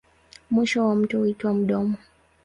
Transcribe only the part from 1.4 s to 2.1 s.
mdomo.